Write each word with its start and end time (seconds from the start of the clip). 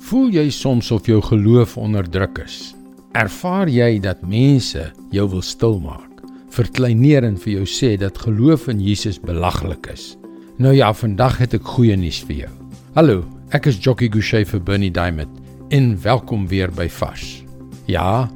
Voel 0.00 0.30
jy 0.32 0.46
soms 0.48 0.88
of 0.94 1.04
jou 1.08 1.18
geloof 1.20 1.74
onderdruk 1.76 2.38
is? 2.40 2.72
Ervaar 3.12 3.68
jy 3.68 3.98
dat 4.00 4.22
mense 4.24 4.86
jou 5.12 5.26
wil 5.28 5.42
stilmaak? 5.44 6.22
Verkleineer 6.50 7.26
en 7.28 7.36
vir 7.42 7.58
jou 7.58 7.66
sê 7.68 7.90
dat 8.00 8.18
geloof 8.24 8.64
in 8.72 8.80
Jesus 8.80 9.18
belaglik 9.20 9.90
is. 9.92 10.14
Nou 10.56 10.72
ja, 10.72 10.88
vandag 10.96 11.36
het 11.42 11.58
ek 11.58 11.68
goeie 11.76 11.98
nuus 12.00 12.22
vir 12.24 12.46
jou. 12.46 12.52
Hallo, 12.96 13.26
ek 13.52 13.68
is 13.68 13.80
Jockey 13.84 14.08
Gouchee 14.08 14.48
vir 14.48 14.62
Bernie 14.64 14.90
Diamond. 14.90 15.36
En 15.68 15.92
welkom 16.00 16.48
weer 16.48 16.72
by 16.72 16.88
Vars. 16.88 17.42
Ja, 17.84 18.30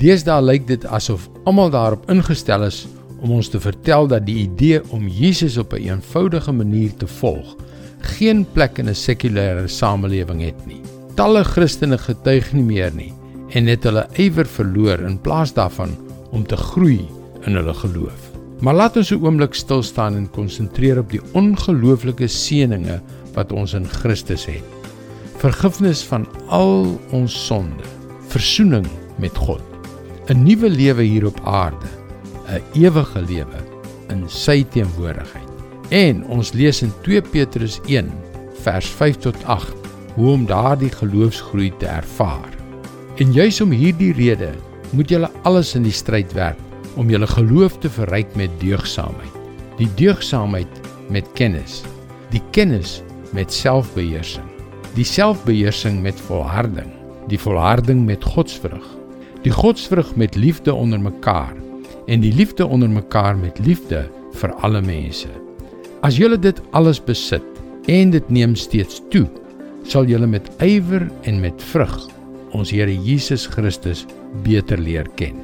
deesdae 0.00 0.40
lyk 0.40 0.64
dit 0.70 0.86
asof 0.88 1.28
almal 1.44 1.74
daarop 1.76 2.08
ingestel 2.10 2.64
is 2.70 2.86
om 3.20 3.36
ons 3.36 3.52
te 3.52 3.60
vertel 3.60 4.08
dat 4.10 4.24
die 4.24 4.46
idee 4.46 4.80
om 4.90 5.04
Jesus 5.06 5.60
op 5.60 5.76
'n 5.76 5.76
een 5.76 6.00
eenvoudige 6.00 6.52
manier 6.52 6.96
te 6.96 7.06
volg 7.06 7.56
geen 8.00 8.46
plek 8.52 8.78
in 8.78 8.88
'n 8.88 8.94
sekulêre 8.94 9.68
samelewing 9.68 10.40
het 10.40 10.66
nie 10.66 10.82
talle 11.16 11.44
Christene 11.44 11.98
getuig 11.98 12.52
nie 12.56 12.64
meer 12.64 12.92
nie 12.94 13.12
en 13.52 13.68
het 13.68 13.84
hulle 13.84 14.06
ywer 14.20 14.48
verloor 14.48 15.02
in 15.04 15.18
plaas 15.20 15.52
daarvan 15.56 15.92
om 16.32 16.44
te 16.48 16.56
groei 16.56 17.02
in 17.44 17.58
hulle 17.58 17.74
geloof. 17.76 18.30
Maar 18.62 18.74
laat 18.74 18.96
ons 18.96 19.10
'n 19.12 19.20
oomblik 19.24 19.54
stil 19.54 19.82
staan 19.82 20.16
en 20.16 20.30
konsentreer 20.30 20.98
op 20.98 21.10
die 21.10 21.20
ongelooflike 21.32 22.26
seënings 22.28 23.02
wat 23.34 23.52
ons 23.52 23.72
in 23.74 23.88
Christus 23.88 24.46
het. 24.46 24.64
Vergifnis 25.36 26.02
van 26.02 26.26
al 26.48 27.00
ons 27.10 27.46
sonde, 27.46 27.84
verzoening 28.28 28.86
met 29.18 29.36
God, 29.36 29.62
'n 30.28 30.42
nuwe 30.44 30.70
lewe 30.70 31.02
hier 31.02 31.26
op 31.26 31.40
aarde, 31.44 31.90
'n 32.48 32.62
ewige 32.72 33.20
lewe 33.20 33.58
in 34.08 34.24
sy 34.28 34.64
teenwoordigheid. 34.64 35.48
En 35.90 36.24
ons 36.24 36.52
lees 36.52 36.82
in 36.82 36.92
2 37.02 37.20
Petrus 37.22 37.80
1 37.86 38.10
vers 38.62 38.86
5 38.86 39.16
tot 39.16 39.44
8 39.44 39.81
hoe 40.14 40.30
om 40.34 40.46
daardie 40.46 40.90
geloofsgroei 40.90 41.72
te 41.78 41.86
ervaar. 41.86 42.50
En 43.16 43.32
juis 43.32 43.60
om 43.60 43.70
hierdie 43.70 44.12
rede 44.16 44.50
moet 44.92 45.10
julle 45.12 45.30
alles 45.48 45.74
in 45.74 45.86
die 45.86 45.94
stryd 45.94 46.32
werp 46.36 46.60
om 47.00 47.10
julle 47.10 47.26
geloof 47.26 47.78
te 47.80 47.90
verryk 47.90 48.34
met 48.36 48.52
deugsaamheid. 48.60 49.36
Die 49.78 49.88
deugsaamheid 49.96 50.80
met 51.12 51.28
kennis, 51.38 51.80
die 52.32 52.42
kennis 52.52 53.00
met 53.32 53.52
selfbeheersing, 53.52 54.48
die 54.96 55.06
selfbeheersing 55.08 56.02
met 56.04 56.20
volharding, 56.28 56.90
die 57.28 57.40
volharding 57.40 58.04
met 58.04 58.24
godsvrug, 58.24 58.84
die 59.42 59.52
godsvrug 59.52 60.14
met 60.16 60.36
liefde 60.36 60.74
onder 60.74 61.00
mekaar 61.00 61.54
en 62.06 62.20
die 62.20 62.32
liefde 62.34 62.66
onder 62.66 62.90
mekaar 62.90 63.36
met 63.38 63.58
liefde 63.64 64.04
vir 64.40 64.52
alle 64.66 64.82
mense. 64.82 65.30
As 66.02 66.18
julle 66.18 66.38
dit 66.38 66.58
alles 66.76 67.00
besit 67.00 67.46
en 67.90 68.10
dit 68.10 68.30
neem 68.30 68.56
steeds 68.58 69.00
toe, 69.10 69.26
sal 69.88 70.06
julle 70.08 70.26
met 70.26 70.48
ywer 70.62 71.08
en 71.28 71.40
met 71.42 71.62
vrug 71.72 71.96
ons 72.56 72.70
Here 72.72 72.92
Jesus 72.92 73.46
Christus 73.48 74.04
beter 74.44 74.80
leer 74.80 75.08
ken. 75.16 75.38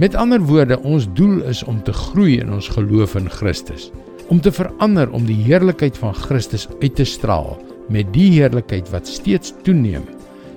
Met 0.00 0.14
ander 0.16 0.40
woorde, 0.40 0.78
ons 0.88 1.08
doel 1.16 1.42
is 1.50 1.60
om 1.68 1.82
te 1.84 1.92
groei 1.92 2.38
in 2.40 2.52
ons 2.54 2.70
geloof 2.72 3.16
in 3.18 3.28
Christus, 3.28 3.90
om 4.32 4.40
te 4.40 4.52
verander 4.54 5.10
om 5.12 5.26
die 5.28 5.36
heerlikheid 5.42 5.98
van 6.00 6.14
Christus 6.16 6.68
uit 6.80 6.94
te 6.96 7.04
straal 7.04 7.58
met 7.92 8.08
die 8.14 8.30
heerlikheid 8.32 8.88
wat 8.94 9.10
steeds 9.10 9.52
toeneem, 9.66 10.06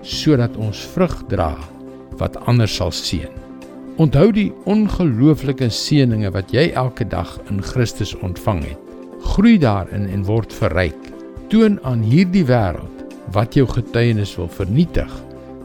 sodat 0.06 0.56
ons 0.62 0.86
vrug 0.94 1.18
dra 1.32 1.52
wat 2.22 2.38
ander 2.48 2.70
sal 2.70 2.94
seën. 2.96 3.32
Onthou 4.00 4.30
die 4.36 4.50
ongelooflike 4.70 5.68
seënings 5.72 6.32
wat 6.36 6.52
jy 6.56 6.70
elke 6.76 7.08
dag 7.08 7.32
in 7.50 7.62
Christus 7.64 8.14
ontvang 8.24 8.64
het. 8.70 8.82
Groei 9.36 9.56
daarin 9.60 10.08
en 10.12 10.26
word 10.28 10.54
verryk. 10.54 11.00
Toon 11.52 11.80
aan 11.88 12.04
hierdie 12.04 12.44
wêreld 12.48 13.05
wat 13.34 13.56
jou 13.58 13.66
getuienis 13.70 14.36
wil 14.38 14.50
vernietig 14.52 15.12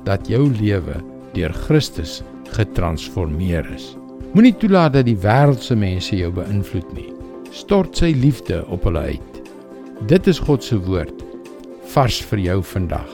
dat 0.06 0.28
jou 0.28 0.46
lewe 0.60 0.96
deur 1.34 1.52
Christus 1.66 2.20
getransformeer 2.56 3.66
is. 3.74 3.94
Moenie 4.32 4.54
toelaat 4.56 4.94
dat 4.94 5.08
die 5.08 5.18
wêreldse 5.18 5.74
mense 5.76 6.16
jou 6.16 6.30
beïnvloed 6.34 6.92
nie. 6.94 7.08
Stort 7.50 7.98
sy 7.98 8.12
liefde 8.14 8.62
op 8.70 8.86
hulle 8.86 9.02
uit. 9.14 9.40
Dit 10.08 10.30
is 10.30 10.38
God 10.38 10.64
se 10.64 10.78
woord 10.78 11.24
vars 11.90 12.20
vir 12.30 12.38
jou 12.44 12.60
vandag. 12.62 13.10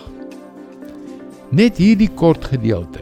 Net 1.57 1.79
hierdie 1.81 2.11
kort 2.21 2.45
gedeelte 2.53 3.01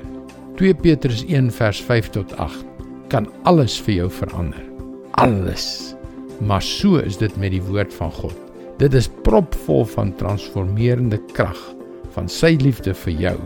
2 0.61 0.77
Petrus 0.79 1.25
1 1.27 1.51
vers 1.57 1.81
5 1.83 2.13
tot 2.15 2.37
8 2.39 2.63
kan 3.11 3.27
alles 3.49 3.75
vir 3.83 4.05
jou 4.05 4.09
verander. 4.11 4.63
Alles. 5.19 5.95
Maar 6.39 6.63
so 6.63 7.03
is 7.03 7.19
dit 7.19 7.35
met 7.37 7.55
die 7.55 7.63
woord 7.63 7.95
van 7.95 8.13
God. 8.15 8.39
Dit 8.79 8.95
is 8.99 9.07
propvol 9.23 9.85
van 9.95 10.11
transformerende 10.19 11.21
krag 11.33 11.61
van 12.15 12.27
sy 12.31 12.57
liefde 12.59 12.95
vir 13.05 13.15
jou. 13.29 13.37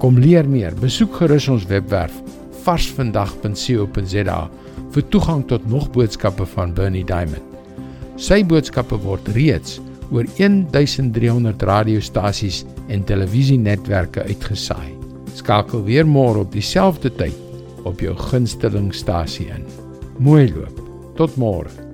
Kom 0.00 0.16
leer 0.20 0.48
meer. 0.48 0.72
Besoek 0.80 1.18
gerus 1.20 1.48
ons 1.52 1.66
webwerf 1.68 2.14
varsvandag.co.za 2.62 4.38
vir 4.94 5.06
toegang 5.12 5.42
tot 5.50 5.64
nog 5.68 5.90
boodskappe 5.92 6.46
van 6.54 6.72
Bernie 6.76 7.04
Diamond. 7.04 7.44
Sy 8.16 8.42
boodskappe 8.46 8.96
word 9.02 9.28
reeds 9.36 9.80
oor 10.12 10.28
1300 10.38 11.62
radiostasies 11.68 12.62
en 12.92 13.04
televisienetwerke 13.08 14.24
uitgesaai. 14.28 14.92
Skakel 15.36 15.84
weer 15.88 16.08
môre 16.08 16.44
op 16.44 16.52
dieselfde 16.52 17.12
tyd 17.16 17.36
op 17.88 18.00
jou 18.00 18.14
gunstelingstasie 18.30 19.48
in. 19.52 19.64
Mooi 20.20 20.46
loop. 20.52 20.78
Tot 21.18 21.34
môre. 21.40 21.91